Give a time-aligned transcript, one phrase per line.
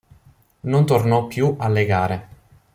[0.61, 2.27] Non tornò più alle gare.